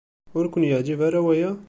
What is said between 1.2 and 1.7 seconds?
waya?